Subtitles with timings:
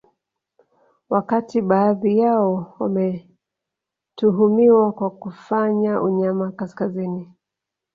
[1.09, 7.33] Wakati baadhi yao wametuhumiwa kwa kufanya unyama kaskazini